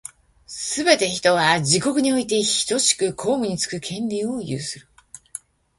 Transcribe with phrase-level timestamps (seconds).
[0.47, 4.87] すべて人は、自国においてひとしく公務につく権利を有する。